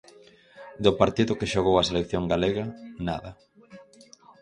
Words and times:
Do 0.83 0.91
partido 1.01 1.37
que 1.39 1.51
xogou 1.53 1.75
a 1.77 1.87
selección 1.89 2.23
galega, 2.31 2.65
nada. 3.07 3.31